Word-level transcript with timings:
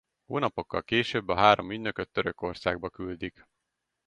Hónapokkal 0.25 0.83
később 0.83 1.27
a 1.27 1.35
három 1.35 1.71
ügynököt 1.71 2.09
Törökországba 2.11 2.89
küldik. 2.89 3.45